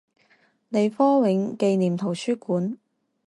[0.69, 2.75] 李科永紀念圖書館